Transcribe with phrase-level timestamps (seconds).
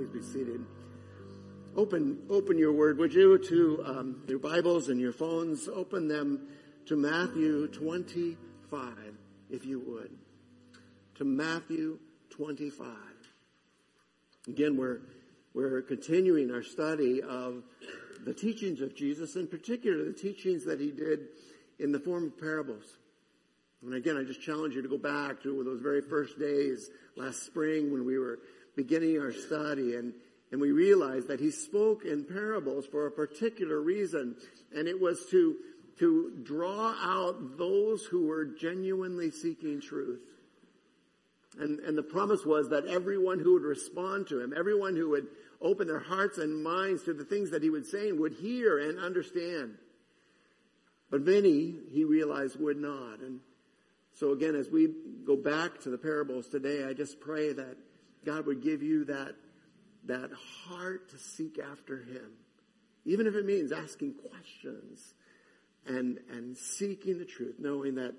[0.00, 0.64] Please be seated.
[1.76, 5.68] Open, open your word, would you, to um, your Bibles and your phones.
[5.68, 6.48] Open them
[6.86, 8.94] to Matthew 25,
[9.50, 10.10] if you would.
[11.16, 11.98] To Matthew
[12.30, 12.86] 25.
[14.48, 15.00] Again, we're,
[15.52, 17.62] we're continuing our study of
[18.24, 21.26] the teachings of Jesus, in particular the teachings that he did
[21.78, 22.86] in the form of parables.
[23.82, 27.44] And again, I just challenge you to go back to those very first days last
[27.44, 28.38] spring when we were
[28.76, 30.12] beginning our study and,
[30.52, 34.36] and we realized that he spoke in parables for a particular reason.
[34.74, 35.56] And it was to,
[35.98, 40.20] to draw out those who were genuinely seeking truth.
[41.58, 45.26] And, and the promise was that everyone who would respond to him, everyone who would
[45.60, 48.98] open their hearts and minds to the things that he would say would hear and
[48.98, 49.74] understand.
[51.10, 53.20] But many, he realized, would not.
[53.20, 53.40] And
[54.14, 54.88] so again, as we
[55.24, 57.76] go back to the parables today, I just pray that
[58.24, 59.34] God would give you that,
[60.06, 60.30] that
[60.66, 62.32] heart to seek after him.
[63.04, 65.14] Even if it means asking questions
[65.86, 68.14] and, and seeking the truth, knowing that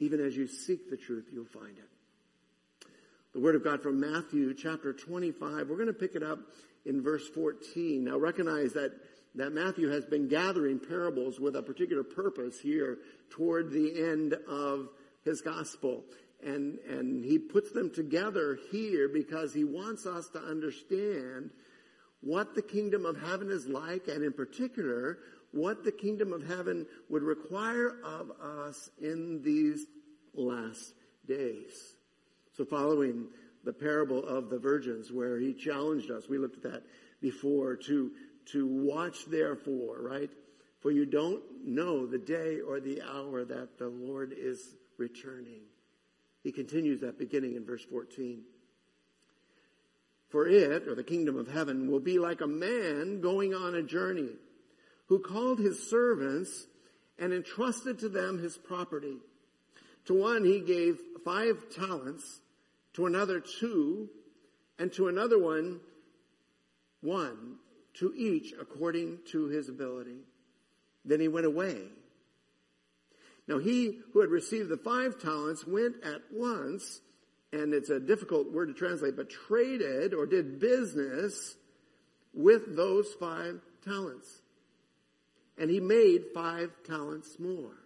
[0.00, 2.88] even as you seek the truth, you'll find it.
[3.32, 6.38] The word of God from Matthew chapter 25, we're going to pick it up
[6.84, 8.04] in verse 14.
[8.04, 8.92] Now recognize that,
[9.34, 12.98] that Matthew has been gathering parables with a particular purpose here
[13.30, 14.88] toward the end of
[15.24, 16.04] his gospel.
[16.44, 21.50] And, and he puts them together here because he wants us to understand
[22.20, 25.18] what the kingdom of heaven is like, and in particular,
[25.52, 29.86] what the kingdom of heaven would require of us in these
[30.34, 30.94] last
[31.26, 31.94] days.
[32.56, 33.28] So following
[33.62, 36.82] the parable of the virgins where he challenged us, we looked at that
[37.20, 38.10] before, to,
[38.52, 40.30] to watch therefore, right?
[40.80, 45.62] For you don't know the day or the hour that the Lord is returning.
[46.44, 48.42] He continues that beginning in verse 14.
[50.28, 53.82] For it, or the kingdom of heaven, will be like a man going on a
[53.82, 54.30] journey
[55.06, 56.66] who called his servants
[57.18, 59.16] and entrusted to them his property.
[60.06, 62.40] To one he gave five talents,
[62.92, 64.08] to another two,
[64.78, 65.80] and to another one
[67.04, 67.56] one,
[67.94, 70.20] to each according to his ability.
[71.04, 71.82] Then he went away.
[73.46, 77.00] Now he who had received the five talents went at once,
[77.52, 81.56] and it's a difficult word to translate, but traded or did business
[82.32, 84.40] with those five talents.
[85.58, 87.76] And he made five talents more.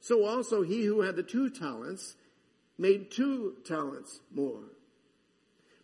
[0.00, 2.14] So also he who had the two talents
[2.78, 4.64] made two talents more.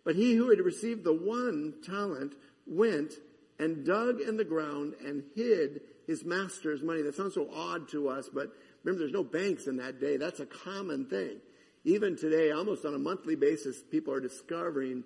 [0.04, 2.34] But he who had received the one talent
[2.66, 3.14] went
[3.58, 7.03] and dug in the ground and hid his master's money.
[7.03, 8.53] That sounds so odd to us, but
[8.86, 10.16] Remember, there's no banks in that day.
[10.16, 11.41] That's a common thing.
[11.82, 15.02] Even today, almost on a monthly basis, people are discovering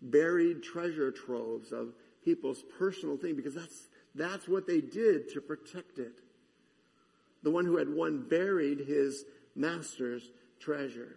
[0.00, 5.98] buried treasure troves of people's personal thing because that's, that's what they did to protect
[5.98, 6.20] it.
[7.42, 9.24] The one who had one buried his
[9.56, 10.30] master's
[10.60, 11.16] treasure.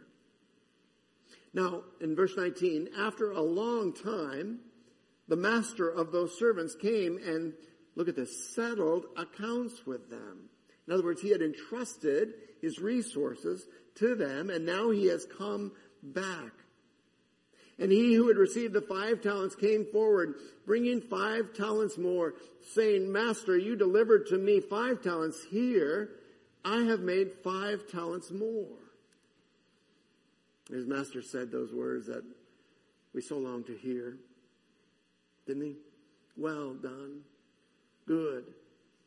[1.53, 4.61] Now, in verse 19, after a long time,
[5.27, 7.53] the master of those servants came and,
[7.95, 10.49] look at this, settled accounts with them.
[10.87, 15.73] In other words, he had entrusted his resources to them and now he has come
[16.01, 16.51] back.
[17.79, 22.33] And he who had received the five talents came forward, bringing five talents more,
[22.73, 25.45] saying, Master, you delivered to me five talents.
[25.51, 26.09] Here,
[26.65, 28.77] I have made five talents more.
[30.71, 32.23] His master said those words that
[33.13, 34.17] we so long to hear.
[35.45, 35.75] Didn't he?
[36.35, 37.21] Well done,
[38.05, 38.45] good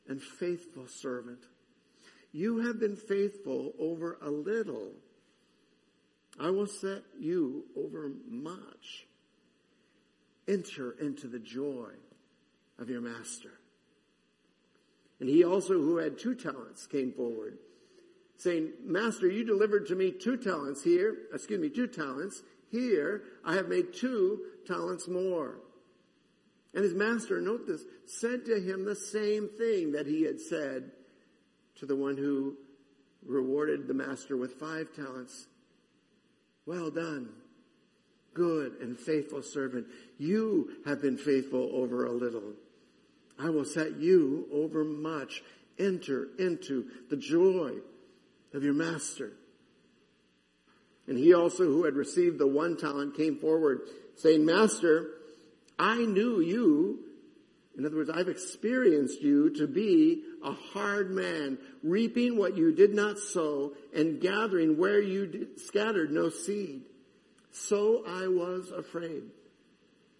[0.09, 1.41] and faithful servant.
[2.33, 4.93] You have been faithful over a little.
[6.39, 9.07] I will set you over much.
[10.47, 11.91] Enter into the joy
[12.79, 13.53] of your master.
[15.19, 17.59] And he also who had two talents came forward,
[18.37, 22.43] saying, Master, you delivered to me two talents here, excuse me, two talents.
[22.71, 25.59] Here I have made two talents more.
[26.72, 30.93] And his master, note this, said to him the same thing that he had said
[31.80, 32.56] to the one who
[33.27, 35.47] rewarded the master with five talents.
[36.66, 37.30] Well done,
[38.34, 39.86] good and faithful servant.
[40.18, 42.53] You have been faithful over a little.
[43.38, 45.42] I will set you over much.
[45.78, 47.77] Enter into the joy
[48.53, 49.32] of your master.
[51.06, 53.80] And he also who had received the one talent came forward
[54.16, 55.09] saying, Master,
[55.78, 56.98] I knew you
[57.78, 62.95] in other words, I've experienced you to be a hard man, reaping what you did
[62.95, 66.83] not sow and gathering where you scattered no seed.
[67.53, 69.22] So I was afraid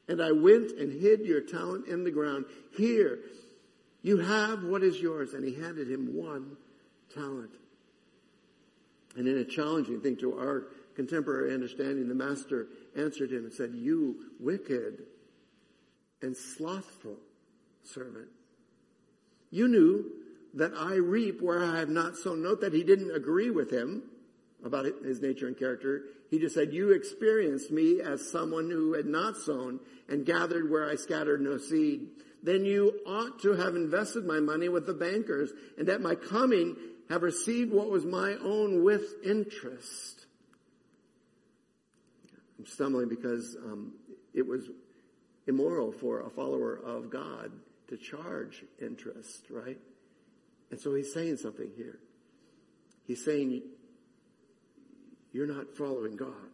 [0.09, 2.45] And I went and hid your talent in the ground.
[2.77, 3.21] Here,
[4.03, 5.35] you have what is yours.
[5.35, 6.57] And he handed him one
[7.15, 7.51] talent.
[9.17, 13.73] And in a challenging thing to our contemporary understanding, the master answered him and said,
[13.75, 15.05] You wicked
[16.23, 17.19] and slothful
[17.85, 18.29] servant.
[19.51, 20.11] You knew
[20.55, 22.43] that I reap where I have not sown.
[22.43, 24.03] Note that he didn't agree with him
[24.65, 26.05] about his nature and character.
[26.31, 30.89] He just said, you experienced me as someone who had not sown and gathered where
[30.89, 32.09] I scattered no seed.
[32.43, 36.77] Then you ought to have invested my money with the bankers and at my coming
[37.09, 40.27] have received what was my own with interest.
[42.59, 43.95] I'm stumbling because um,
[44.35, 44.69] it was
[45.47, 47.51] immoral for a follower of God
[47.91, 49.79] to charge interest, right?
[50.71, 51.99] And so he's saying something here.
[53.07, 53.63] He's saying,
[55.33, 56.49] you're not following God.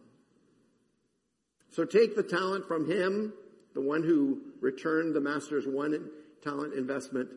[1.71, 3.33] So take the talent from him,
[3.75, 6.09] the one who returned the master's one
[6.43, 7.29] talent investment,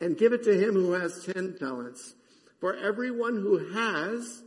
[0.00, 2.14] and give it to him who has ten talents.
[2.60, 4.42] For everyone who has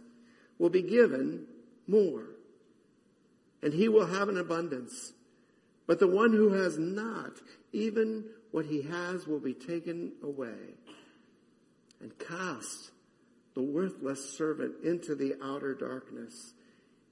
[0.60, 1.46] will be given
[1.88, 2.26] more,
[3.64, 5.14] and he will have an abundance.
[5.86, 7.34] But the one who has not,
[7.72, 8.26] even
[8.58, 10.74] what he has will be taken away.
[12.02, 12.90] And cast
[13.54, 16.54] the worthless servant into the outer darkness.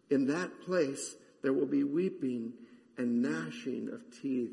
[0.10, 1.14] In that place,
[1.44, 2.52] there will be weeping
[2.98, 4.50] and gnashing of teeth.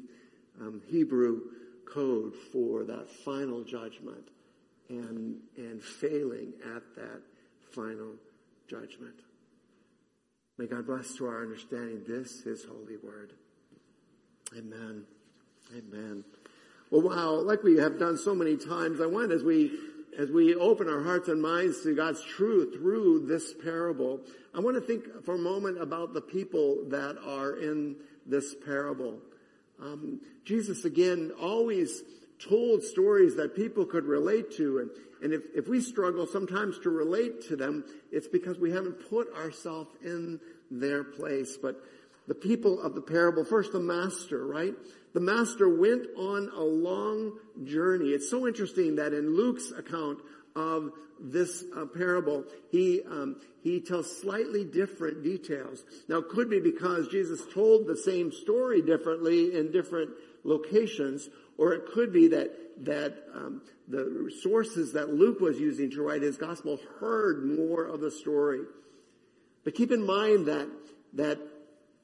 [0.61, 1.41] Um, Hebrew
[1.87, 4.29] code for that final judgment
[4.91, 7.23] and, and failing at that
[7.71, 8.17] final
[8.69, 9.15] judgment.
[10.59, 13.33] May God bless to our understanding this, His holy word.
[14.55, 15.07] Amen.
[15.75, 16.23] Amen.
[16.93, 19.71] Well, wow, like we have done so many times, I want as we
[20.19, 24.21] as we open our hearts and minds to God's truth through this parable,
[24.55, 27.97] I want to think for a moment about the people that are in
[28.27, 29.21] this parable.
[29.81, 32.03] Um, Jesus again always
[32.47, 34.91] told stories that people could relate to, and,
[35.23, 39.35] and if, if we struggle sometimes to relate to them, it's because we haven't put
[39.35, 40.39] ourselves in
[40.71, 41.57] their place.
[41.57, 41.83] But
[42.29, 44.75] the people of the parable, first the master, right?
[45.13, 47.33] the master went on a long
[47.65, 48.11] journey.
[48.11, 50.21] It's so interesting that in Luke's account
[50.57, 55.85] of this uh, parable, he um, he tells slightly different details.
[56.09, 60.11] Now, it could be because Jesus told the same story differently in different
[60.45, 61.29] locations,
[61.59, 66.23] or it could be that that um, the sources that Luke was using to write
[66.23, 68.63] his gospel heard more of the story.
[69.65, 70.69] But keep in mind that
[71.15, 71.39] that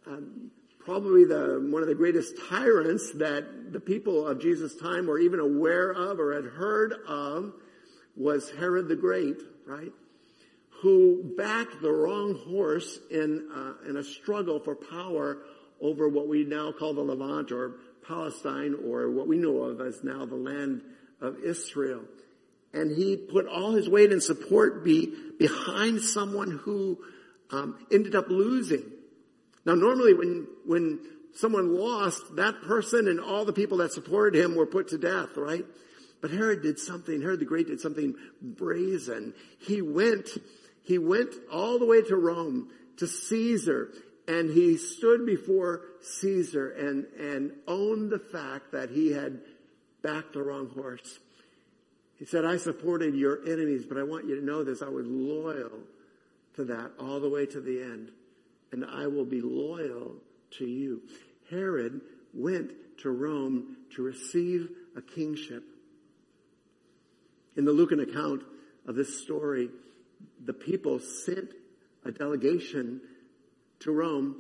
[0.09, 0.51] um,
[0.89, 5.39] probably the, one of the greatest tyrants that the people of Jesus' time were even
[5.39, 7.53] aware of or had heard of
[8.17, 9.93] was Herod the Great, right?
[10.83, 15.43] Who backed the wrong horse in, uh, in a struggle for power
[15.81, 17.75] over what we now call the Levant or
[18.07, 20.81] Palestine or what we know of as now the land
[21.21, 22.03] of Israel.
[22.73, 26.99] And he put all his weight and support be behind someone who
[27.51, 28.85] um, ended up losing
[29.69, 30.99] now normally when, when
[31.35, 35.37] someone lost, that person and all the people that supported him were put to death,
[35.37, 35.65] right?
[36.23, 39.35] But Herod did something, Herod the Great did something brazen.
[39.61, 40.27] He went,
[40.85, 43.93] he went all the way to Rome, to Caesar,
[44.27, 49.43] and he stood before Caesar and, and owned the fact that he had
[50.01, 51.19] backed the wrong horse.
[52.19, 54.81] He said, I supported your enemies, but I want you to know this.
[54.81, 55.81] I was loyal
[56.57, 58.13] to that all the way to the end
[58.73, 60.17] and I will be loyal
[60.59, 61.03] to you.
[61.51, 62.01] Herod
[62.35, 65.65] went to Rome to receive a kingship.
[67.57, 68.43] In the Lucan account
[68.87, 69.69] of this story,
[70.45, 71.53] the people sent
[72.05, 73.01] a delegation
[73.81, 74.37] to Rome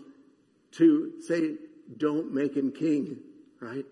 [0.72, 1.54] to say,
[1.96, 3.18] don't make him king,
[3.60, 3.84] right?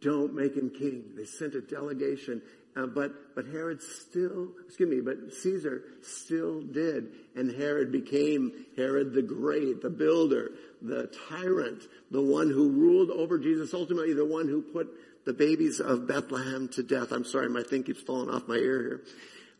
[0.00, 1.04] Don't make him king.
[1.16, 2.42] They sent a delegation
[2.76, 7.08] uh, but, but Herod still, excuse me, but Caesar still did.
[7.34, 13.38] And Herod became Herod the Great, the builder, the tyrant, the one who ruled over
[13.38, 14.88] Jesus, ultimately the one who put
[15.24, 17.10] the babies of Bethlehem to death.
[17.10, 19.02] I'm sorry, my thing keeps falling off my ear here.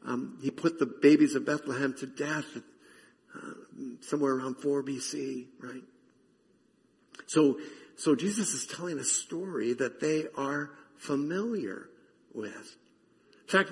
[0.06, 2.46] Um, he put the babies of Bethlehem to death
[3.34, 3.40] uh,
[4.00, 5.82] somewhere around 4 BC, right?
[7.26, 7.58] So,
[7.96, 11.88] so Jesus is telling a story that they are familiar
[12.32, 12.76] with.
[13.50, 13.70] In fact,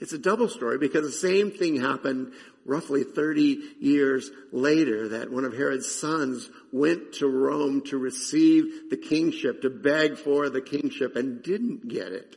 [0.00, 2.32] it's a double story because the same thing happened
[2.64, 8.96] roughly 30 years later that one of Herod's sons went to Rome to receive the
[8.96, 12.36] kingship, to beg for the kingship and didn't get it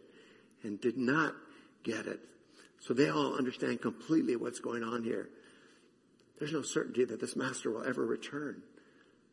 [0.63, 1.33] and did not
[1.83, 2.19] get it.
[2.81, 5.29] So they all understand completely what's going on here.
[6.39, 8.63] There's no certainty that this master will ever return.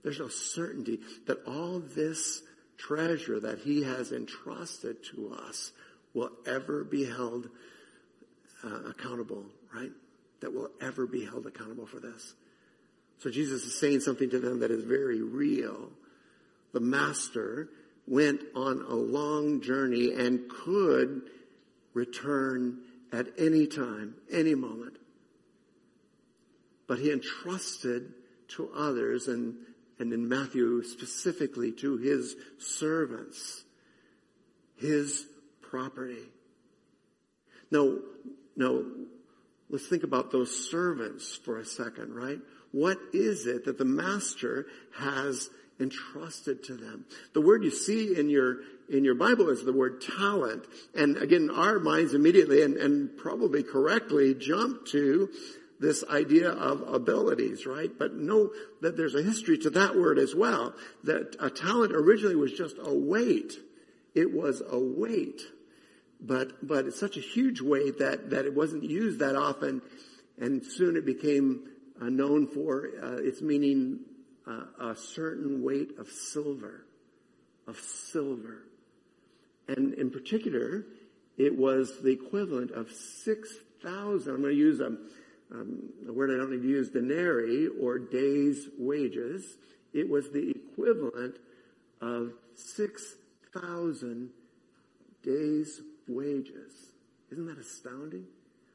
[0.05, 2.41] There's no certainty that all this
[2.77, 5.73] treasure that he has entrusted to us
[6.19, 7.49] will ever be held
[8.65, 9.93] uh, accountable, right?
[10.41, 12.35] That will ever be held accountable for this.
[13.19, 15.91] So Jesus is saying something to them that is very real.
[16.73, 17.69] The master
[18.07, 21.23] went on a long journey and could
[21.95, 22.79] return
[23.13, 24.97] at any time, any moment.
[26.87, 28.13] But he entrusted
[28.49, 29.57] to others and,
[29.99, 33.65] and in Matthew specifically to his servants,
[34.77, 35.27] his
[35.71, 36.25] property.
[37.71, 37.97] Now,
[38.57, 38.83] now,
[39.71, 42.39] let's think about those servants for a second, right?
[42.73, 44.67] What is it that the master
[44.99, 45.49] has
[45.81, 47.05] entrusted to them?
[47.35, 48.59] The word you see in your,
[48.91, 50.65] in your Bible is the word talent.
[50.95, 55.31] And again, our minds immediately and, and probably correctly jump to
[55.81, 57.91] this idea of abilities, right?
[57.97, 60.75] But know that there's a history to that word as well.
[61.05, 63.55] That a talent originally was just a weight.
[64.15, 65.43] It was a weight.
[66.21, 69.83] But, but it's such a huge weight that, that it wasn't used that often.
[70.39, 71.69] And soon it became
[72.01, 74.01] uh, known for uh, its meaning
[74.47, 76.85] uh, a certain weight of silver,
[77.67, 78.65] of silver.
[79.69, 80.87] And in particular,
[81.37, 84.87] it was the equivalent of 6,000, I'm going to use a,
[85.53, 89.57] um, a word I don't need to use, denarii or day's wages.
[89.93, 91.37] It was the equivalent
[92.01, 94.31] of 6,000
[95.23, 96.73] days wages.
[97.31, 98.25] Isn't that astounding?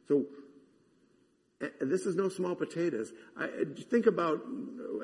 [0.08, 0.26] So
[1.82, 3.12] this is no small potatoes.
[3.38, 3.48] I,
[3.90, 4.42] think about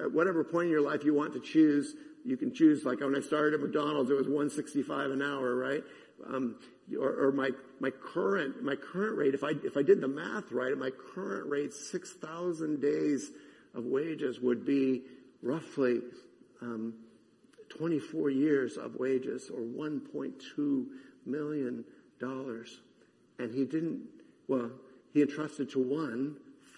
[0.03, 1.95] at whatever point in your life you want to choose.
[2.25, 5.83] You can choose, like when I started at McDonald's, it was 165 an hour, right?
[6.27, 6.55] Um,
[6.99, 10.51] or, or, my my current my current rate, if I if I did the math
[10.51, 13.31] right, at my current rate, 6,000 days
[13.73, 15.03] of wages would be
[15.41, 16.01] roughly
[16.61, 16.93] um,
[17.69, 20.85] 24 years of wages, or 1.2
[21.25, 21.85] million
[22.19, 22.79] dollars.
[23.37, 24.01] And he didn't.
[24.47, 24.71] Well,
[25.13, 26.37] he entrusted to one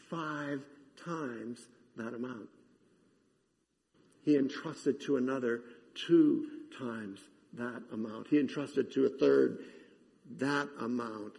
[0.10, 0.62] five
[1.04, 1.68] times
[1.98, 2.50] that amount.
[4.24, 5.62] He entrusted to another
[5.96, 7.20] two times
[7.54, 8.28] that amount.
[8.28, 9.60] He entrusted to a third
[10.38, 11.34] that amount.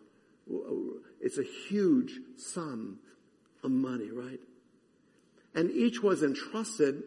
[1.21, 2.99] It's a huge sum
[3.63, 4.41] of money, right?
[5.55, 7.03] And each was entrusted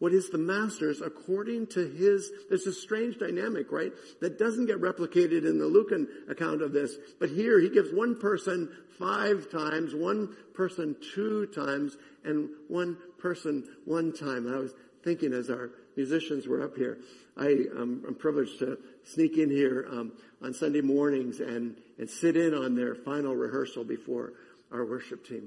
[0.00, 3.92] what is the master's according to his, there's a strange dynamic, right?
[4.20, 6.96] That doesn't get replicated in the Lucan account of this.
[7.20, 13.68] But here he gives one person five times, one person two times, and one person
[13.84, 14.46] one time.
[14.46, 14.72] And I was
[15.04, 16.98] thinking as our musicians were up here,
[17.36, 22.38] I, um, I'm privileged to sneak in here um, on Sunday mornings and, and sit
[22.38, 24.32] in on their final rehearsal before
[24.72, 25.46] our worship team,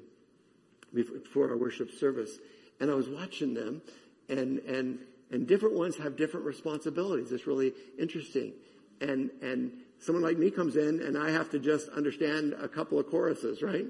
[0.94, 2.38] before our worship service.
[2.80, 3.82] And I was watching them
[4.30, 5.00] and and
[5.32, 7.32] and different ones have different responsibilities.
[7.32, 8.54] It's really interesting.
[9.02, 13.00] And and someone like me comes in and I have to just understand a couple
[13.00, 13.86] of choruses, right?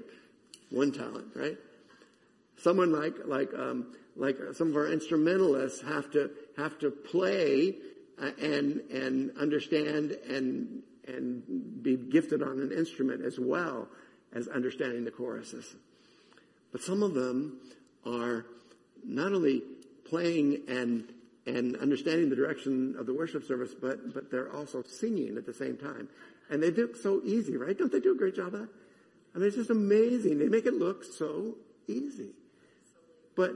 [0.70, 1.58] One talent, right?
[2.56, 7.76] Someone like like um, like some of our instrumentalists have to have to play
[8.20, 13.88] uh, and and understand and and be gifted on an instrument as well
[14.32, 15.74] as understanding the choruses.
[16.72, 17.60] But some of them
[18.06, 18.46] are
[19.04, 19.62] not only
[20.14, 21.12] playing and
[21.46, 25.52] and understanding the direction of the worship service, but but they're also singing at the
[25.52, 26.08] same time.
[26.48, 27.76] And they do it so easy, right?
[27.76, 28.68] Don't they do a great job of that?
[29.34, 30.38] I mean, it's just amazing.
[30.38, 31.56] They make it look so
[31.88, 32.30] easy.
[33.34, 33.54] But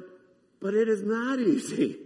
[0.61, 1.97] but it is not easy.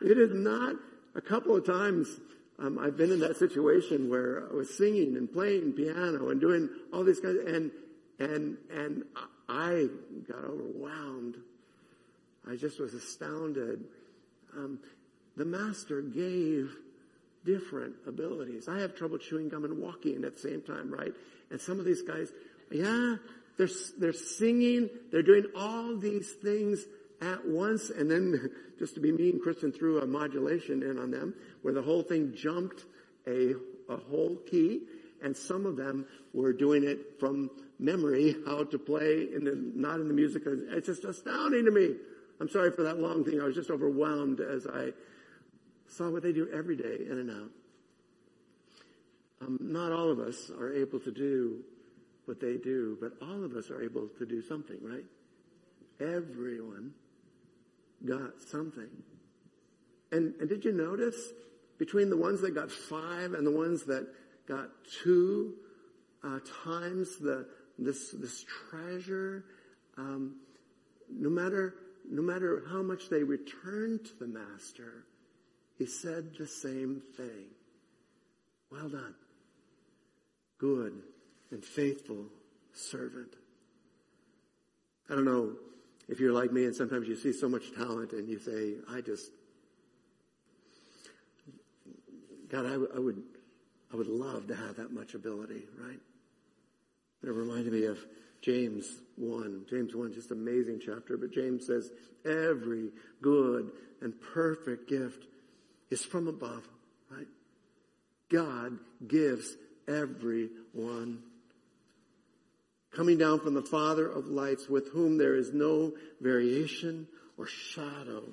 [0.00, 0.76] It is not.
[1.14, 2.20] A couple of times
[2.60, 6.68] um, I've been in that situation where I was singing and playing piano and doing
[6.92, 7.72] all these kinds, and
[8.20, 9.02] and and
[9.48, 9.88] I
[10.28, 11.38] got overwhelmed
[12.50, 13.84] I just was astounded.
[14.56, 14.78] Um,
[15.36, 16.74] the master gave
[17.44, 18.68] different abilities.
[18.68, 21.12] I have trouble chewing gum and walking at the same time, right?
[21.50, 22.30] And some of these guys,
[22.70, 23.16] yeah,
[23.56, 26.84] they're, they're singing, they're doing all these things
[27.20, 31.34] at once, and then just to be mean, Kristen threw a modulation in on them
[31.62, 32.84] where the whole thing jumped
[33.26, 33.54] a,
[33.88, 34.82] a whole key,
[35.22, 40.00] and some of them were doing it from memory, how to play in the, not
[40.00, 40.42] in the music.
[40.46, 41.96] It's just astounding to me.
[42.40, 43.40] I'm sorry for that long thing.
[43.40, 44.90] I was just overwhelmed as I
[45.88, 47.50] saw what they do every day in and out.
[49.40, 51.64] Um, not all of us are able to do
[52.26, 55.04] what they do, but all of us are able to do something, right?
[56.00, 56.92] Everyone
[58.04, 58.90] got something.
[60.12, 61.32] And, and did you notice
[61.78, 64.08] between the ones that got five and the ones that
[64.46, 64.68] got
[65.02, 65.54] two
[66.24, 67.46] uh, times the
[67.78, 69.44] this this treasure,
[69.96, 70.36] um,
[71.08, 71.74] no matter
[72.10, 75.04] no matter how much they returned to the master,
[75.76, 77.46] he said the same thing.
[78.70, 79.14] Well done,
[80.58, 81.02] good
[81.50, 82.26] and faithful
[82.72, 83.34] servant.
[85.10, 85.52] I don't know
[86.08, 89.00] if you're like me and sometimes you see so much talent and you say, I
[89.00, 89.30] just,
[92.50, 93.22] God, I, would,
[93.92, 96.00] I would love to have that much ability, right?
[97.22, 97.98] It reminded me of
[98.40, 99.66] James 1.
[99.68, 101.90] James 1, just amazing chapter, but James says,
[102.24, 102.90] every
[103.20, 105.24] good and perfect gift
[105.90, 106.66] is from above,
[107.10, 107.26] right?
[108.30, 111.22] God gives everyone.
[112.94, 118.24] Coming down from the Father of lights with whom there is no variation or shadow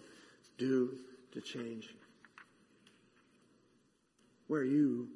[0.57, 0.97] due
[1.33, 1.93] to change.
[4.47, 5.09] Where are you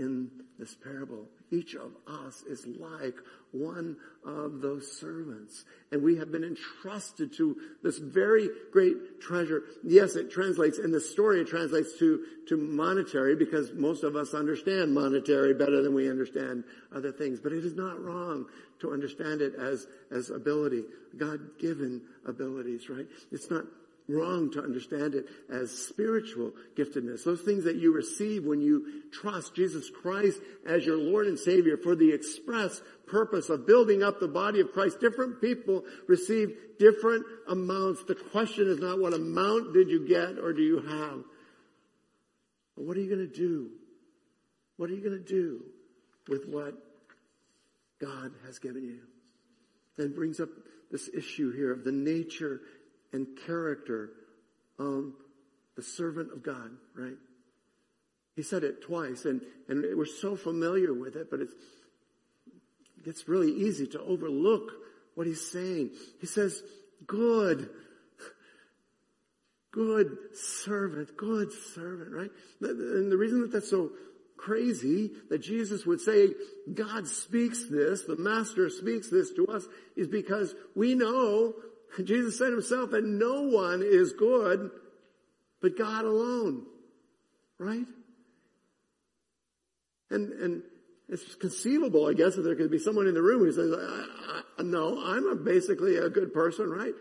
[0.00, 1.26] in this parable?
[1.52, 3.16] Each of us is like
[3.52, 5.64] one of those servants.
[5.92, 9.62] And we have been entrusted to this very great treasure.
[9.84, 14.32] Yes, it translates, in the story it translates to, to monetary because most of us
[14.32, 16.64] understand monetary better than we understand
[16.94, 17.40] other things.
[17.40, 18.46] But it is not wrong
[18.80, 20.84] to understand it as, as ability,
[21.16, 23.06] God-given abilities, right?
[23.32, 23.64] It's not
[24.12, 27.24] wrong to understand it as spiritual giftedness.
[27.24, 31.76] Those things that you receive when you trust Jesus Christ as your Lord and Savior
[31.76, 35.00] for the express purpose of building up the body of Christ.
[35.00, 38.04] Different people receive different amounts.
[38.04, 41.24] The question is not what amount did you get or do you have?
[42.76, 43.70] But what are you going to do?
[44.76, 45.62] What are you going to do
[46.28, 46.74] with what
[48.00, 49.00] God has given you?
[49.98, 50.48] And brings up
[50.90, 52.60] this issue here of the nature
[53.12, 54.10] and character
[54.78, 55.12] of
[55.76, 57.16] the servant of God, right?
[58.36, 61.52] He said it twice and, and we're so familiar with it, but it's,
[62.98, 64.70] it gets really easy to overlook
[65.14, 65.90] what he's saying.
[66.20, 66.62] He says,
[67.06, 67.68] good,
[69.72, 72.30] good servant, good servant, right?
[72.60, 73.90] And the reason that that's so
[74.36, 76.28] crazy that Jesus would say,
[76.72, 81.54] God speaks this, the Master speaks this to us, is because we know
[82.02, 84.70] Jesus said himself that no one is good
[85.60, 86.66] but God alone.
[87.58, 87.86] Right?
[90.10, 90.62] And, and
[91.08, 93.70] it's conceivable, I guess, that there could be someone in the room who says,
[94.58, 96.94] no, I'm a basically a good person, right?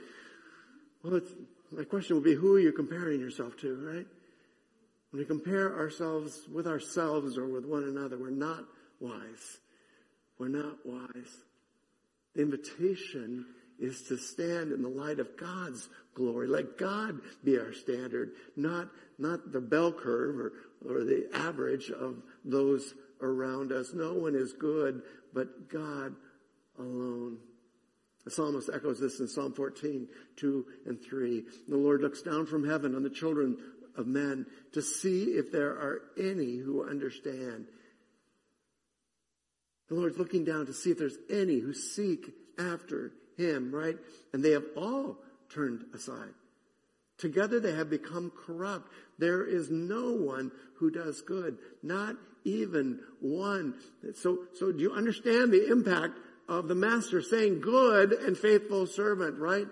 [1.03, 1.21] Well,
[1.71, 4.07] my question would be, who are you comparing yourself to, right?
[5.11, 8.65] When we compare ourselves with ourselves or with one another, we're not
[8.99, 9.59] wise.
[10.37, 11.37] We're not wise.
[12.35, 13.45] The invitation
[13.79, 16.47] is to stand in the light of God's glory.
[16.47, 20.53] Let God be our standard, not, not the bell curve or,
[20.87, 23.93] or the average of those around us.
[23.93, 25.01] No one is good
[25.33, 26.15] but God
[26.77, 27.37] alone.
[28.25, 31.43] The psalmist echoes this in Psalm 14, 2 and 3.
[31.67, 33.57] The Lord looks down from heaven on the children
[33.97, 37.65] of men to see if there are any who understand.
[39.87, 43.97] The Lord's looking down to see if there's any who seek after him, right?
[44.33, 45.17] And they have all
[45.53, 46.33] turned aside.
[47.17, 48.91] Together they have become corrupt.
[49.17, 53.75] There is no one who does good, not even one.
[54.15, 59.37] So, so do you understand the impact of the master saying good and faithful servant,
[59.39, 59.67] right?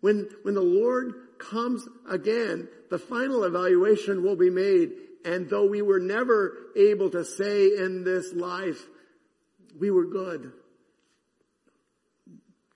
[0.00, 4.92] When, when the Lord comes again, the final evaluation will be made.
[5.24, 8.84] And though we were never able to say in this life,
[9.78, 10.52] we were good,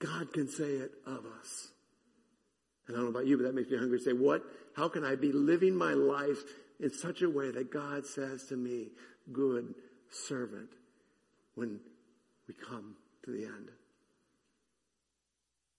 [0.06, 1.68] God can say it of us.
[2.86, 4.42] And I don't know about you, but that makes me hungry to say, what,
[4.76, 6.38] how can I be living my life
[6.78, 8.90] in such a way that God says to me,
[9.32, 9.74] good
[10.10, 10.68] servant,
[11.54, 11.80] when
[12.46, 13.70] we come to the end?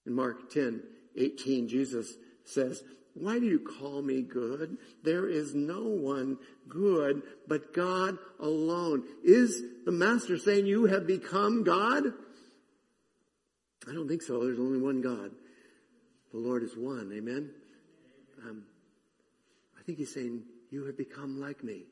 [0.06, 0.82] In Mark 10,
[1.16, 2.12] 18, Jesus
[2.44, 2.82] says,
[3.14, 4.76] why do you call me good?
[5.02, 6.38] There is no one
[6.68, 9.04] good but God alone.
[9.24, 12.04] Is the master saying you have become God?
[13.88, 14.44] I don't think so.
[14.44, 15.30] There's only one God.
[16.32, 17.10] The Lord is one.
[17.14, 17.50] Amen.
[18.46, 18.64] Um,
[19.78, 21.84] I think he's saying, you have become like me.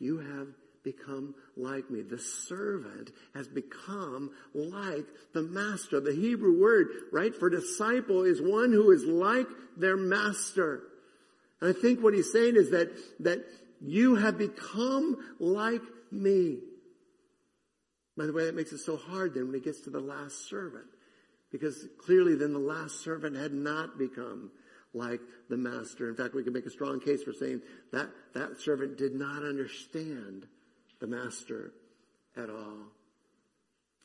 [0.00, 0.48] You have
[0.82, 2.02] become like me.
[2.02, 6.00] The servant has become like the master.
[6.00, 10.82] The Hebrew word, right, for disciple is one who is like their master.
[11.60, 12.88] And I think what he's saying is that,
[13.20, 13.44] that
[13.80, 16.58] you have become like me.
[18.22, 20.48] By the way, that makes it so hard then when it gets to the last
[20.48, 20.84] servant.
[21.50, 24.52] Because clearly then the last servant had not become
[24.94, 25.18] like
[25.50, 26.08] the master.
[26.08, 29.42] In fact, we can make a strong case for saying that that servant did not
[29.42, 30.46] understand
[31.00, 31.72] the master
[32.36, 32.92] at all.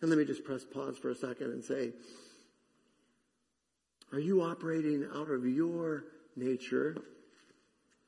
[0.01, 1.91] And let me just press pause for a second and say,
[4.11, 6.97] Are you operating out of your nature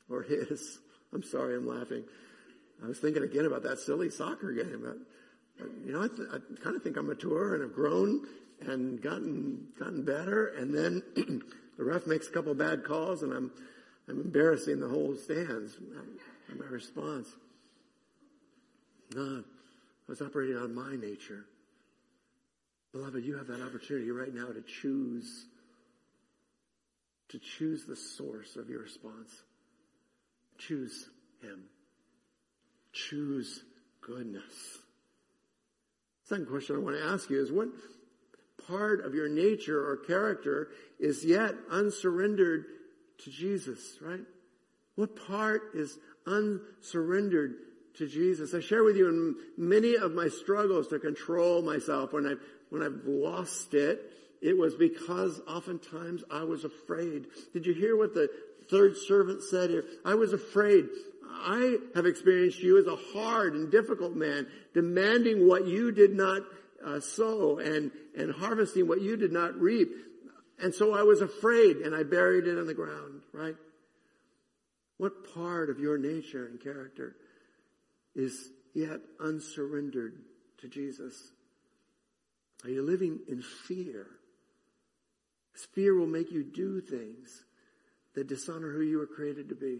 [0.10, 0.80] or his?
[1.13, 2.04] I'm sorry, I'm laughing.
[2.84, 5.06] I was thinking again about that silly soccer game.
[5.86, 8.26] You know, I, th- I kind of think I'm mature and I've grown
[8.62, 10.48] and gotten gotten better.
[10.48, 11.04] And then
[11.78, 13.52] the ref makes a couple bad calls, and I'm
[14.08, 15.78] I'm embarrassing the whole stands.
[16.58, 17.28] My response.
[19.15, 19.43] No, I
[20.08, 21.45] was operating on my nature.
[22.91, 25.45] Beloved, you have that opportunity right now to choose,
[27.30, 29.32] to choose the source of your response.
[30.58, 31.08] Choose
[31.41, 31.65] Him.
[32.93, 33.63] Choose
[34.02, 34.80] goodness.
[36.30, 37.70] Second question I want to ask you is what
[38.68, 42.65] part of your nature or character is yet unsurrendered
[43.24, 44.22] to Jesus, right?
[44.94, 47.56] What part is unsurrendered
[47.96, 48.54] to Jesus?
[48.54, 52.39] I share with you in many of my struggles to control myself when I've,
[52.70, 54.00] when I've lost it,
[54.39, 57.26] it was because oftentimes I was afraid.
[57.54, 58.30] Did you hear what the
[58.70, 59.86] third servant said here?
[60.06, 60.89] I was afraid.
[61.32, 66.42] I have experienced you as a hard and difficult man, demanding what you did not
[66.86, 69.89] uh, sow and, and harvesting what you did not reap.
[70.62, 73.56] And so I was afraid and I buried it in the ground, right?
[74.98, 77.15] What part of your nature and character
[78.15, 80.18] is yet unsurrendered
[80.60, 81.32] to Jesus?
[82.63, 84.08] Are you living in fear?
[85.74, 87.44] Fear will make you do things
[88.15, 89.80] that dishonor who you were created to be.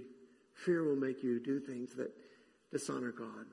[0.66, 2.12] Fear will make you do things that
[2.72, 3.46] dishonor God.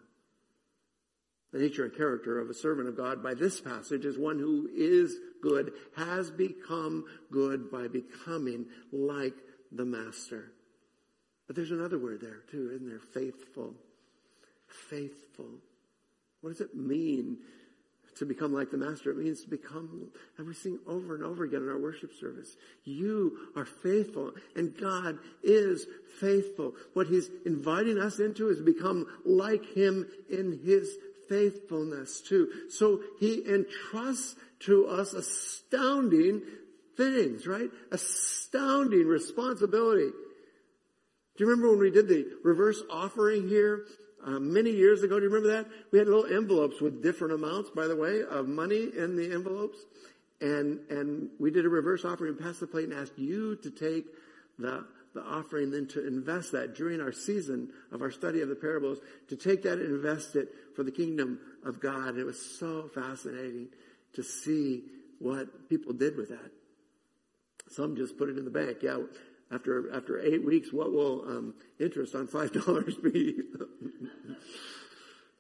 [1.53, 4.69] The nature and character of a servant of God by this passage is one who
[4.75, 9.35] is good, has become good by becoming like
[9.73, 10.53] the master.
[11.47, 12.99] But there's another word there too, isn't there?
[12.99, 13.75] Faithful.
[14.91, 15.61] Faithful.
[16.41, 17.39] What does it mean
[18.17, 19.11] to become like the master?
[19.11, 22.57] It means to become, and we sing over and over again in our worship service.
[22.85, 25.87] You are faithful and God is
[26.21, 26.75] faithful.
[26.95, 30.91] What he's inviting us into is become like him in his
[31.29, 32.49] faithfulness too.
[32.71, 36.43] So he entrusts to us astounding
[36.97, 37.71] things, right?
[37.93, 40.11] Astounding responsibility.
[41.37, 43.85] Do you remember when we did the reverse offering here
[44.27, 45.21] uh, many years ago?
[45.21, 45.67] Do you remember that?
[45.93, 49.79] We had little envelopes with different amounts, by the way, of money in the envelopes.
[50.41, 53.71] And, and we did a reverse offering and passed the plate and asked you to
[53.71, 54.07] take
[54.59, 54.85] the,
[55.15, 58.99] the offering, then to invest that during our season of our study of the parables,
[59.29, 62.09] to take that and invest it for the kingdom of God.
[62.09, 63.69] And it was so fascinating
[64.15, 64.83] to see
[65.21, 66.51] what people did with that.
[67.71, 68.79] Some just put it in the bank.
[68.83, 68.99] Yeah,
[69.53, 73.35] after after eight weeks, what will um, interest on five dollars be?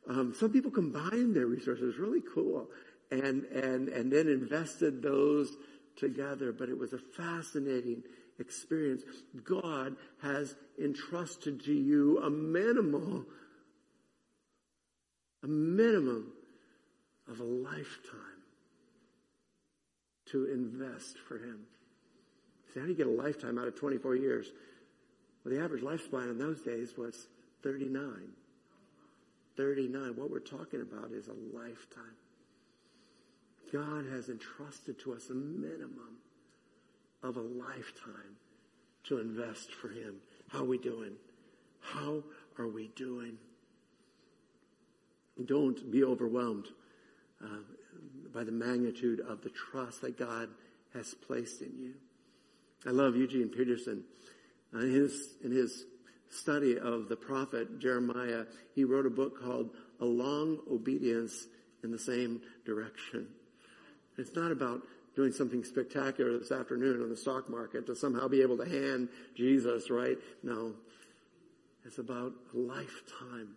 [0.09, 2.69] um, some people combined their resources, really cool,
[3.11, 5.57] and and and then invested those
[5.97, 6.53] together.
[6.53, 8.03] But it was a fascinating
[8.39, 9.03] experience.
[9.45, 13.25] God has entrusted to you a minimal,
[15.43, 16.33] a minimum
[17.29, 18.21] of a lifetime
[20.27, 21.61] to invest for Him.
[22.77, 24.53] See, how do you get a lifetime out of 24 years?
[25.43, 27.29] Well, the average lifespan in those days was
[27.63, 28.05] 39.
[29.57, 30.15] 39.
[30.15, 32.17] What we're talking about is a lifetime.
[33.73, 36.19] God has entrusted to us a minimum
[37.23, 38.37] of a lifetime
[39.05, 40.17] to invest for Him.
[40.49, 41.13] How are we doing?
[41.81, 42.23] How
[42.59, 43.39] are we doing?
[45.47, 46.67] Don't be overwhelmed
[47.43, 47.61] uh,
[48.35, 50.51] by the magnitude of the trust that God
[50.93, 51.95] has placed in you.
[52.87, 54.05] I love Eugene Peterson.
[54.75, 55.85] Uh, in his, in his
[56.31, 58.45] study of the prophet Jeremiah,
[58.75, 59.71] he wrote a book called
[60.01, 61.47] A Long Obedience
[61.83, 63.27] in the Same Direction.
[64.19, 64.83] It's not about
[65.15, 69.09] doing something spectacular this afternoon on the stock market to somehow be able to hand
[69.35, 70.19] Jesus, right?
[70.43, 70.75] No.
[71.85, 73.57] It's about a lifetime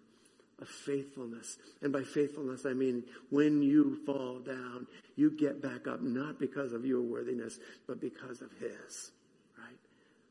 [0.62, 1.58] of faithfulness.
[1.82, 6.74] And by faithfulness, I mean when you fall down, you get back up not because
[6.74, 9.12] of your worthiness, but because of His.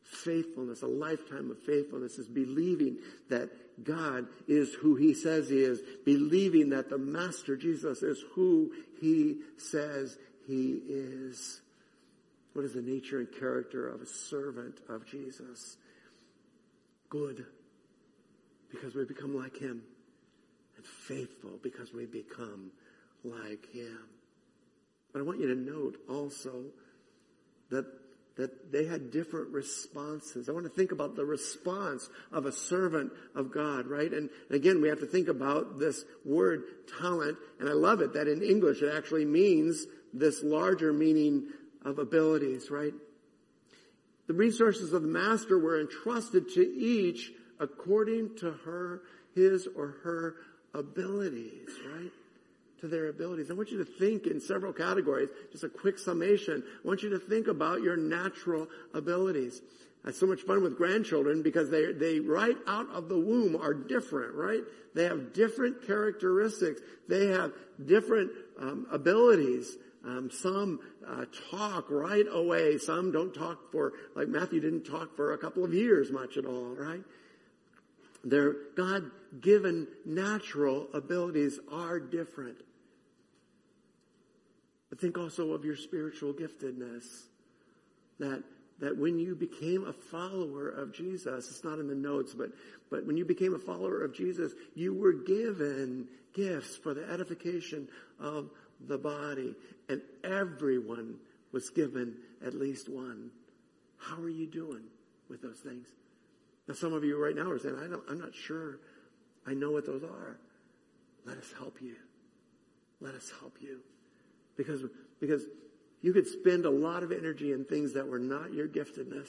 [0.08, 3.50] Faithfulness, a lifetime of faithfulness is believing that
[3.84, 9.36] God is who He says He is, believing that the Master Jesus is who He
[9.58, 10.16] says
[10.46, 11.60] He is.
[12.54, 15.76] What is the nature and character of a servant of Jesus?
[17.10, 17.44] Good.
[18.70, 19.82] Because we become like Him
[20.78, 22.70] and faithful because we become
[23.24, 23.98] like him.
[25.12, 26.66] But I want you to note also
[27.70, 27.84] that
[28.38, 30.48] that they had different responses.
[30.48, 34.10] I want to think about the response of a servant of God, right?
[34.12, 36.62] And again, we have to think about this word
[37.00, 41.48] talent, and I love it that in English it actually means this larger meaning
[41.84, 42.94] of abilities, right?
[44.28, 49.02] The resources of the master were entrusted to each according to her,
[49.34, 50.36] his or her
[50.74, 52.12] abilities, right?
[52.80, 53.50] To their abilities.
[53.50, 56.62] I want you to think in several categories, just a quick summation.
[56.84, 59.60] I want you to think about your natural abilities.
[60.06, 63.74] It's so much fun with grandchildren because they, they right out of the womb are
[63.74, 64.62] different, right?
[64.94, 66.80] They have different characteristics.
[67.08, 67.52] They have
[67.84, 69.76] different um, abilities.
[70.06, 72.78] Um, some uh, talk right away.
[72.78, 76.46] Some don't talk for, like Matthew didn't talk for a couple of years much at
[76.46, 77.02] all, right?
[78.24, 82.58] Their God-given natural abilities are different.
[84.90, 87.04] But think also of your spiritual giftedness.
[88.18, 88.42] That,
[88.80, 92.50] that when you became a follower of Jesus, it's not in the notes, but,
[92.90, 97.88] but when you became a follower of Jesus, you were given gifts for the edification
[98.18, 98.50] of
[98.86, 99.54] the body.
[99.88, 101.16] And everyone
[101.52, 103.30] was given at least one.
[103.98, 104.84] How are you doing
[105.28, 105.86] with those things?
[106.68, 108.78] Now, some of you right now are saying, I don't, I'm not sure
[109.46, 110.38] I know what those are.
[111.24, 111.96] Let us help you.
[113.00, 113.80] Let us help you.
[114.56, 114.82] Because,
[115.18, 115.44] because
[116.02, 119.28] you could spend a lot of energy in things that were not your giftedness,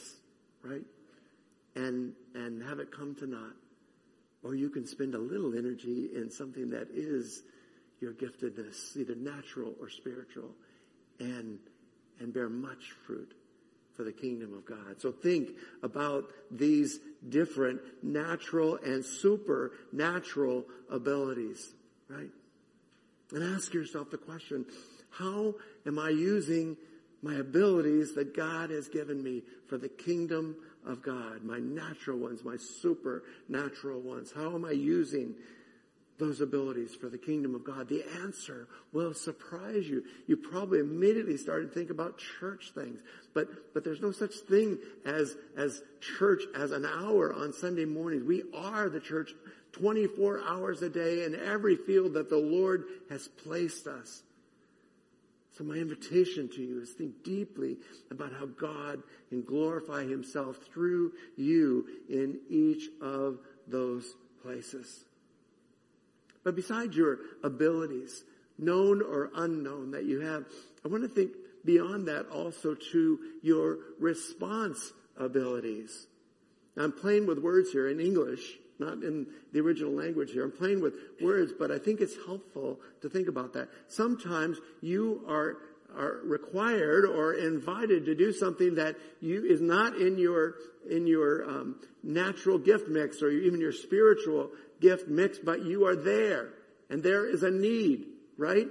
[0.63, 0.83] right?
[1.75, 3.55] And, and have it come to naught.
[4.43, 7.43] Or you can spend a little energy in something that is
[8.01, 10.51] your giftedness, either natural or spiritual,
[11.19, 11.59] and,
[12.19, 13.33] and bear much fruit
[13.99, 15.01] for the kingdom of God.
[15.01, 15.49] So think
[15.83, 21.73] about these different natural and supernatural abilities,
[22.07, 22.29] right?
[23.33, 24.65] And ask yourself the question,
[25.09, 26.77] how am I using
[27.21, 30.55] my abilities that God has given me for the kingdom
[30.87, 31.43] of God?
[31.43, 34.31] My natural ones, my supernatural ones.
[34.33, 35.35] How am I using
[36.19, 37.89] those abilities for the kingdom of God?
[37.89, 40.03] The answer will surprise you.
[40.27, 42.99] You probably immediately started to think about church things,
[43.33, 48.23] but, but there's no such thing as, as church as an hour on Sunday mornings.
[48.23, 49.33] We are the church
[49.73, 54.23] 24 hours a day in every field that the Lord has placed us.
[55.57, 57.77] So my invitation to you is think deeply
[58.11, 65.03] about how God can glorify himself through you in each of those places.
[66.49, 68.23] But besides your abilities,
[68.57, 70.45] known or unknown that you have,
[70.83, 71.33] I want to think
[71.63, 76.07] beyond that also to your response abilities.
[76.75, 80.43] I'm playing with words here in English, not in the original language here.
[80.43, 83.69] I'm playing with words, but I think it's helpful to think about that.
[83.87, 85.57] Sometimes you are
[85.95, 90.55] are required or invited to do something that you is not in your
[90.89, 95.95] in your um, natural gift mix or even your spiritual gift mix, but you are
[95.95, 96.49] there
[96.89, 98.05] and there is a need,
[98.37, 98.67] right?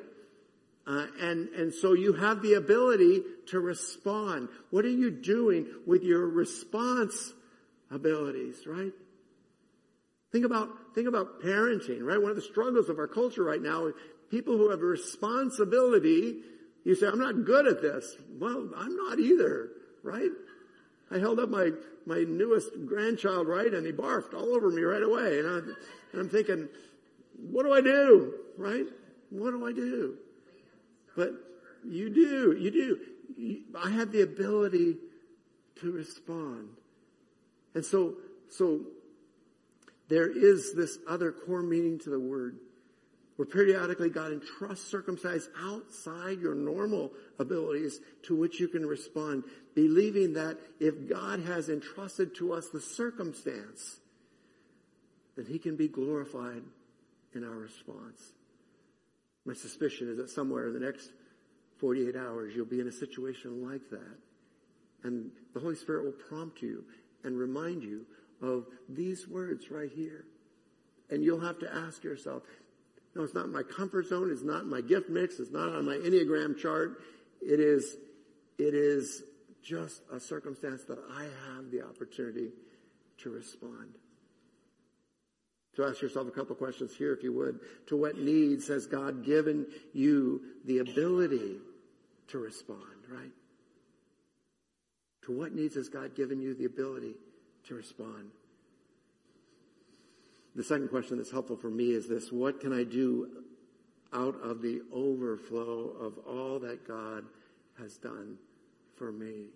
[0.86, 4.48] Uh, and and so you have the ability to respond.
[4.70, 7.32] What are you doing with your response
[7.90, 8.92] abilities, right?
[10.32, 12.20] Think about think about parenting, right?
[12.20, 13.92] One of the struggles of our culture right now,
[14.30, 16.42] people who have a responsibility.
[16.84, 19.70] You say, "I'm not good at this." Well, I'm not either,
[20.02, 20.30] right?
[21.10, 21.70] I held up my
[22.06, 25.58] my newest grandchild, right, and he barfed all over me right away, and, I,
[26.12, 26.68] and I'm thinking,
[27.36, 28.86] "What do I do?" Right?
[29.30, 30.16] What do I do?
[31.16, 31.32] But
[31.84, 33.62] you do, you do.
[33.76, 34.96] I have the ability
[35.80, 36.70] to respond.
[37.74, 38.14] And so,
[38.48, 38.80] so
[40.08, 42.58] there is this other core meaning to the word
[43.38, 49.44] where periodically God entrusts circumcised outside your normal abilities to which you can respond,
[49.76, 54.00] believing that if God has entrusted to us the circumstance,
[55.36, 56.64] that he can be glorified
[57.32, 58.32] in our response.
[59.46, 61.08] My suspicion is that somewhere in the next
[61.78, 64.18] 48 hours, you'll be in a situation like that.
[65.04, 66.82] And the Holy Spirit will prompt you
[67.22, 68.04] and remind you
[68.42, 70.24] of these words right here.
[71.08, 72.42] And you'll have to ask yourself,
[73.18, 74.30] no, it's not my comfort zone.
[74.30, 75.40] It's not my gift mix.
[75.40, 77.02] It's not on my Enneagram chart.
[77.42, 77.96] It is,
[78.58, 79.24] it is
[79.62, 82.50] just a circumstance that I have the opportunity
[83.18, 83.94] to respond.
[85.76, 87.58] So ask yourself a couple questions here, if you would.
[87.88, 91.56] To what needs has God given you the ability
[92.28, 93.32] to respond, right?
[95.26, 97.14] To what needs has God given you the ability
[97.66, 98.30] to respond?
[100.58, 103.28] The second question that's helpful for me is this What can I do
[104.12, 107.24] out of the overflow of all that God
[107.78, 108.38] has done
[108.96, 109.50] for me?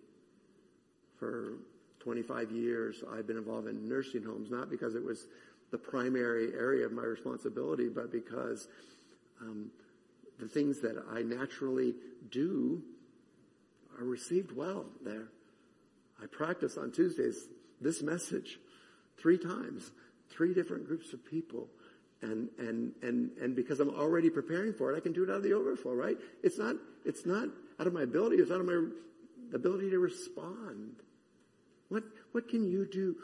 [1.19, 1.55] For
[1.99, 5.27] 25 years, I've been involved in nursing homes, not because it was
[5.73, 8.69] the primary area of my responsibility, but because
[9.41, 9.73] um,
[10.39, 11.95] the things that I naturally
[12.31, 12.81] do
[13.99, 15.27] are received well there.
[16.23, 17.49] I practiced on Tuesdays
[17.81, 18.61] this message
[19.19, 19.91] three times,
[20.33, 21.69] three different groups of people.
[22.23, 25.37] And, and, and, and because I'm already preparing for it, I can do it out
[25.37, 26.17] of the overflow, right?
[26.43, 27.49] It's not, it's not
[27.81, 28.81] out of my ability, it's out of my
[29.53, 30.95] ability to respond.
[31.89, 33.17] What, what can you do?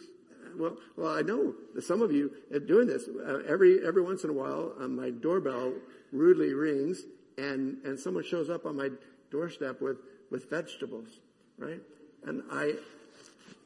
[0.58, 3.08] Well, well, I know some of you are doing this.
[3.08, 5.74] Uh, every, every once in a while, um, my doorbell
[6.10, 7.02] rudely rings
[7.36, 8.90] and, and someone shows up on my
[9.30, 9.98] doorstep with,
[10.30, 11.08] with vegetables,
[11.56, 11.80] right?
[12.24, 12.74] And I,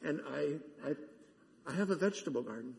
[0.03, 0.93] and I, I,
[1.65, 2.75] I have a vegetable garden.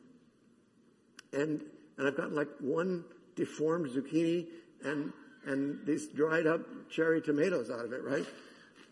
[1.35, 1.63] And,
[1.99, 3.05] and I've got like one
[3.37, 4.47] deformed zucchini
[4.85, 5.13] and,
[5.47, 8.27] and these dried up cherry tomatoes out of it, right?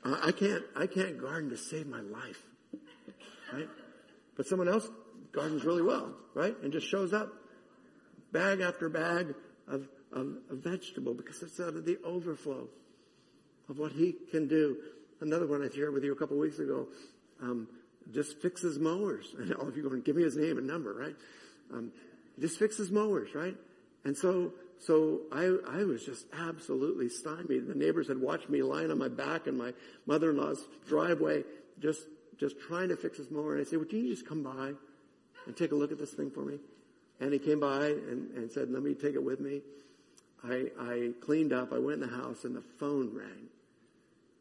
[0.04, 2.42] Uh, I can't, I can't garden to save my life,
[3.52, 3.68] right?
[4.36, 4.88] But someone else
[5.32, 6.54] gardens really well, right?
[6.62, 7.32] And just shows up
[8.32, 9.34] bag after bag
[9.68, 12.68] of, of, of vegetable because it's out of the overflow
[13.68, 14.76] of what he can do.
[15.20, 16.88] Another one I shared with you a couple weeks ago,
[17.40, 17.68] um,
[18.12, 19.34] just fixes mowers.
[19.38, 21.16] And all of you are going, give me his name and number, right?
[21.72, 21.92] Um,
[22.40, 23.56] just fixes mowers, right?
[24.04, 27.66] And so, so I, I was just absolutely stymied.
[27.66, 29.72] The neighbors had watched me lying on my back in my
[30.06, 31.44] mother-in-law's driveway,
[31.80, 32.02] just,
[32.38, 33.56] just trying to fix his mower.
[33.56, 34.72] And I said, would you just come by
[35.46, 36.58] and take a look at this thing for me?
[37.20, 39.62] And he came by and, and said, let me take it with me.
[40.42, 41.72] I, I cleaned up.
[41.72, 43.48] I went in the house and the phone rang.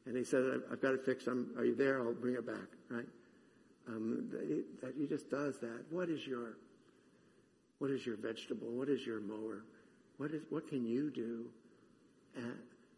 [0.08, 1.28] And he said, I've got it fixed.
[1.28, 2.02] I'm, are you there?
[2.02, 3.06] I'll bring it back, right?
[3.88, 5.84] Um, that, that he just does that.
[5.92, 6.58] What is your,
[7.82, 8.68] what is your vegetable?
[8.68, 9.64] What is your mower?
[10.18, 11.46] What is, what can you do
[12.36, 12.54] and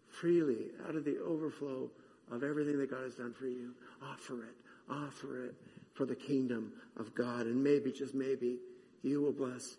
[0.10, 1.90] freely out of the overflow
[2.30, 3.74] of everything that God has done for you?
[4.02, 4.56] Offer it.
[4.90, 5.56] Offer it
[5.94, 7.46] for the kingdom of God.
[7.46, 8.58] And maybe, just maybe,
[9.04, 9.78] you will bless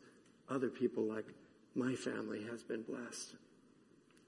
[0.48, 1.26] other people like
[1.74, 3.34] my family has been blessed.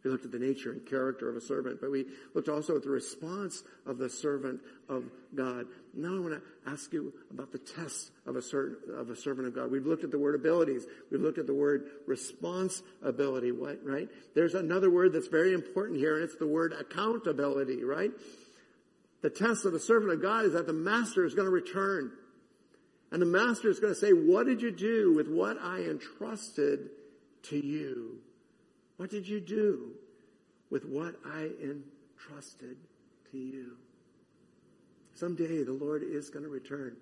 [0.06, 2.84] We looked at the nature and character of a servant, but we looked also at
[2.84, 5.02] the response of the servant of
[5.34, 5.66] God.
[5.94, 9.48] Now I want to ask you about the test of a, certain, of a servant
[9.48, 9.68] of God.
[9.68, 10.86] We've looked at the word abilities.
[11.10, 14.08] We've looked at the word responsibility, right?
[14.36, 18.12] There's another word that's very important here, and it's the word accountability, right?
[19.22, 22.12] The test of the servant of God is that the master is going to return.
[23.10, 26.90] And the master is going to say, what did you do with what I entrusted
[27.48, 28.20] to you?
[28.96, 29.92] What did you do
[30.70, 32.76] with what I entrusted
[33.30, 33.76] to you?
[35.14, 36.96] Someday the Lord is going to return.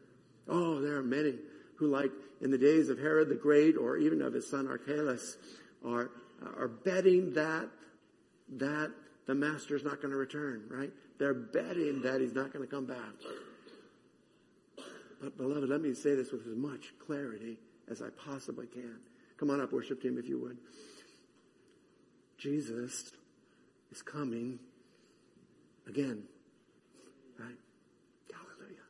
[0.49, 1.35] Oh, there are many
[1.77, 5.37] who, like in the days of Herod the Great or even of his son Archelaus,
[5.85, 6.11] are,
[6.57, 7.69] are betting that,
[8.57, 8.93] that
[9.27, 10.93] the master is not going to return, right?
[11.19, 12.99] They're betting that he's not going to come back.
[15.21, 17.57] But beloved, let me say this with as much clarity
[17.91, 18.99] as I possibly can.
[19.39, 20.59] Come on up, worship team, if you would.
[22.39, 23.13] Jesus
[23.91, 24.59] is coming
[25.87, 26.25] again.
[27.39, 27.57] Right?
[28.33, 28.83] Hallelujah.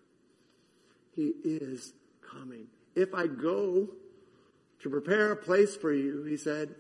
[1.15, 1.93] He is
[2.29, 2.67] coming.
[2.95, 3.89] If I go
[4.81, 6.75] to prepare a place for you, he said,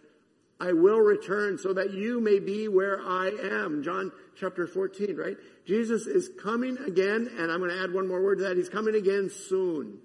[0.61, 3.83] I will return so that you may be where I am.
[3.83, 5.37] John chapter 14, right?
[5.67, 8.57] Jesus is coming again, and I'm going to add one more word to that.
[8.57, 9.99] He's coming again soon.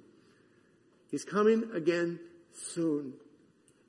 [1.11, 2.19] He's coming again
[2.53, 3.13] soon.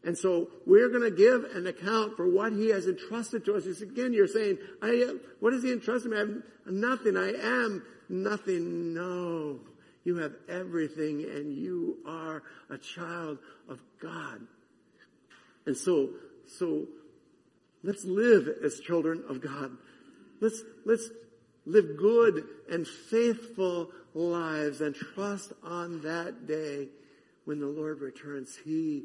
[0.02, 3.66] And so we're going to give an account for what he has entrusted to us.
[3.66, 6.16] It's again, you're saying, I, what has he entrusted me?
[6.16, 7.16] I have nothing.
[7.16, 8.94] I am nothing.
[8.94, 9.60] No.
[10.04, 14.40] You have everything and you are a child of God.
[15.66, 16.10] And so,
[16.46, 16.86] so
[17.82, 19.76] let's live as children of God.
[20.40, 21.10] Let's, let's
[21.66, 26.88] live good and faithful lives and trust on that day
[27.44, 28.56] when the Lord returns.
[28.64, 29.04] He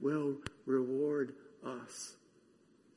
[0.00, 2.14] will reward us.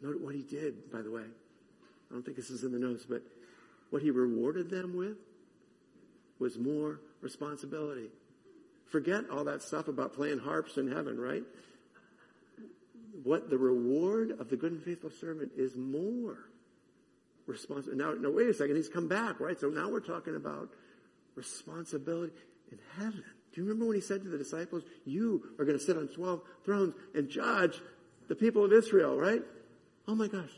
[0.02, 1.24] Note what he did, by the way.
[1.24, 3.22] I don't think this is in the notes, but
[3.90, 5.18] what he rewarded them with
[6.40, 8.10] was more responsibility.
[8.86, 11.44] Forget all that stuff about playing harps in heaven, right?
[13.24, 16.38] What the reward of the good and faithful servant is more
[17.48, 18.04] responsibility.
[18.04, 18.76] Now, now, wait a second.
[18.76, 19.60] He's come back, right?
[19.60, 20.70] So now we're talking about
[21.36, 22.34] responsibility
[22.72, 23.24] in heaven.
[23.58, 26.08] Do you remember when he said to the disciples, you are going to sit on
[26.10, 27.82] 12 thrones and judge
[28.28, 29.42] the people of Israel, right?
[30.08, 30.52] Oh my gosh.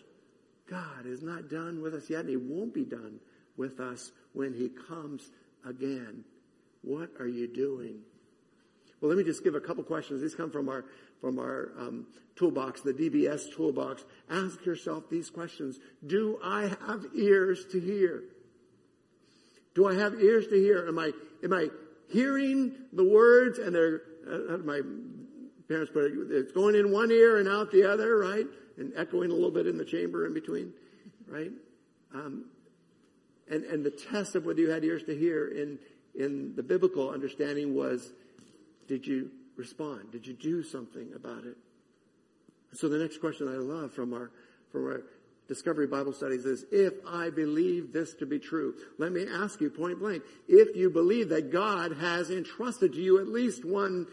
[0.70, 3.22] God is not done with us yet and he won't be done
[3.56, 5.32] with us when he comes
[5.66, 6.26] again.
[6.82, 8.02] What are you doing?
[9.00, 10.22] Well, let me just give a couple questions.
[10.22, 10.84] These come from our
[11.22, 14.04] from our um, toolbox, the DBS toolbox.
[14.30, 18.24] Ask yourself these questions: Do I have ears to hear?
[19.74, 20.86] Do I have ears to hear?
[20.86, 21.70] Am I am I
[22.10, 24.82] hearing the words and they're, uh, my
[25.68, 28.46] parents put it, it's going in one ear and out the other, right?
[28.78, 30.74] And echoing a little bit in the chamber in between,
[31.28, 31.52] right?
[32.14, 32.46] Um,
[33.50, 35.80] and, and the test of whether you had ears to hear in,
[36.16, 38.12] in the biblical understanding was,
[38.88, 40.12] did you respond?
[40.12, 41.58] Did you do something about it?
[42.74, 44.32] So the next question I love from our,
[44.72, 45.04] from our
[45.50, 49.72] Discovery Bible Studies is, if I believe this to be true, let me ask you
[49.72, 54.06] point blank, if you believe that God has entrusted to you at least one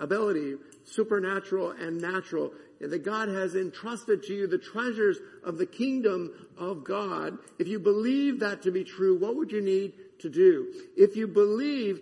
[0.00, 6.32] ability, supernatural and natural, that God has entrusted to you the treasures of the kingdom
[6.58, 10.66] of God, if you believe that to be true, what would you need to do?
[10.96, 12.00] If you believe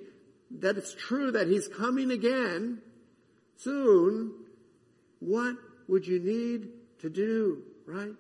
[0.53, 2.81] that it's true that He's coming again
[3.59, 4.33] soon,
[5.18, 5.57] what
[5.87, 6.70] would you need
[7.01, 8.14] to do, right?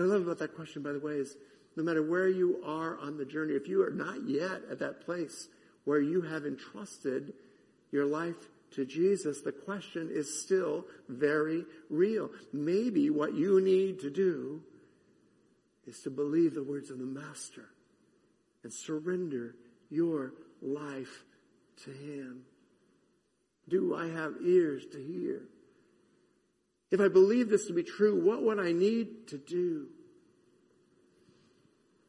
[0.00, 1.36] What I love about that question, by the way, is
[1.76, 5.04] no matter where you are on the journey, if you are not yet at that
[5.04, 5.48] place
[5.84, 7.34] where you have entrusted
[7.92, 12.30] your life to Jesus, the question is still very real.
[12.50, 14.62] Maybe what you need to do
[15.86, 17.66] is to believe the words of the Master
[18.62, 19.54] and surrender
[19.90, 20.32] your
[20.62, 21.24] life
[21.84, 22.44] to Him.
[23.68, 25.42] Do I have ears to hear?
[26.90, 29.86] If I believe this to be true, what would I need to do?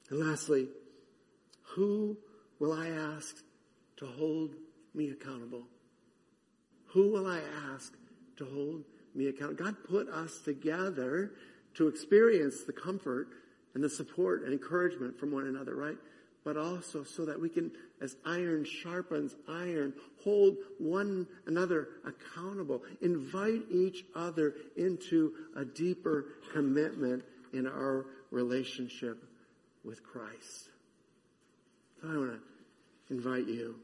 [0.09, 0.67] And lastly,
[1.75, 2.17] who
[2.59, 3.35] will I ask
[3.97, 4.55] to hold
[4.93, 5.63] me accountable?
[6.87, 7.41] Who will I
[7.73, 7.93] ask
[8.37, 8.83] to hold
[9.15, 9.63] me accountable?
[9.63, 11.31] God put us together
[11.75, 13.29] to experience the comfort
[13.73, 15.97] and the support and encouragement from one another, right?
[16.43, 17.71] But also so that we can,
[18.01, 22.81] as iron sharpens iron, hold one another accountable.
[23.01, 27.23] Invite each other into a deeper commitment
[27.53, 29.23] in our relationship
[29.83, 30.69] with Christ.
[32.01, 33.75] So I want to invite you,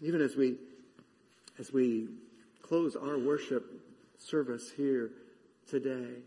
[0.00, 0.56] even as we
[1.58, 2.08] as we
[2.62, 3.64] close our worship
[4.18, 5.10] service here
[5.68, 6.20] today.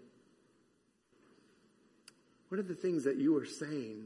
[2.50, 4.06] What are the things that you are saying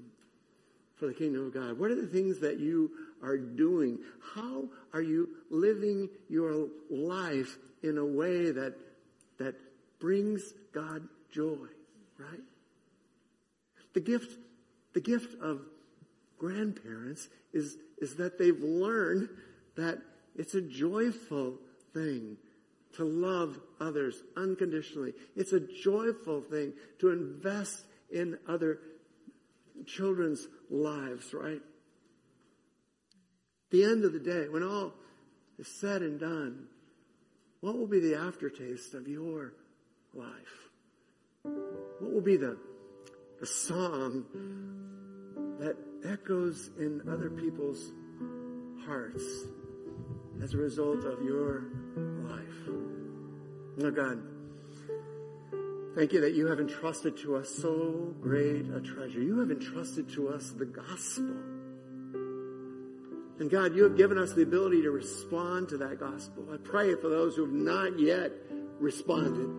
[0.95, 1.77] for the kingdom of God?
[1.79, 2.91] What are the things that you
[3.21, 3.99] are doing?
[4.35, 8.75] How are you living your life in a way that,
[9.39, 9.55] that
[9.99, 11.67] brings God joy,
[12.17, 12.41] right?
[13.93, 14.37] The gift,
[14.93, 15.61] the gift of
[16.37, 19.29] grandparents is, is that they've learned
[19.75, 19.99] that
[20.35, 21.59] it's a joyful
[21.93, 22.37] thing
[22.95, 25.13] to love others unconditionally.
[25.35, 28.79] It's a joyful thing to invest in other
[29.85, 31.61] children's lives, right?
[33.71, 34.93] The end of the day, when all
[35.57, 36.67] is said and done,
[37.61, 39.53] what will be the aftertaste of your
[40.13, 40.69] life?
[41.43, 42.57] What will be the,
[43.39, 44.25] the song
[45.59, 47.91] that echoes in other people's
[48.85, 49.23] hearts?
[50.43, 51.63] as a result of your
[52.23, 52.69] life.
[53.77, 54.21] Now, God,
[55.95, 59.21] thank you that you have entrusted to us so great a treasure.
[59.21, 61.35] You have entrusted to us the gospel.
[63.39, 66.47] And God, you have given us the ability to respond to that gospel.
[66.53, 68.31] I pray for those who have not yet
[68.79, 69.49] responded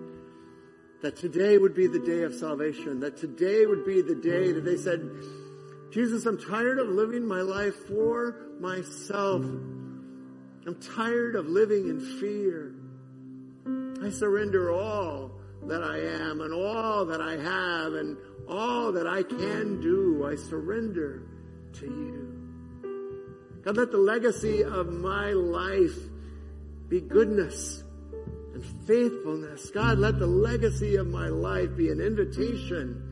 [1.02, 4.64] that today would be the day of salvation, that today would be the day that
[4.64, 5.06] they said,
[5.90, 9.42] Jesus, I'm tired of living my life for myself.
[9.42, 12.74] I'm tired of living in fear.
[14.02, 15.33] I surrender all
[15.68, 18.16] that I am and all that I have and
[18.48, 20.26] all that I can do.
[20.26, 21.22] I surrender
[21.74, 22.34] to you.
[23.62, 25.96] God, let the legacy of my life
[26.88, 27.82] be goodness
[28.52, 29.70] and faithfulness.
[29.70, 33.10] God, let the legacy of my life be an invitation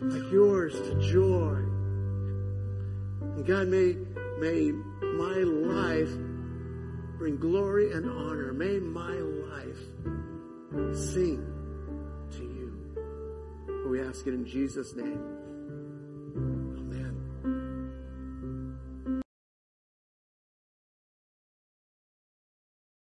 [0.00, 1.56] like yours to joy.
[3.36, 3.96] And God, may,
[4.38, 4.70] may
[5.16, 6.14] my life
[7.18, 8.52] bring glory and honor.
[8.52, 9.80] May my life
[10.94, 11.44] sing
[12.32, 13.88] to you.
[13.90, 15.37] We ask it in Jesus' name.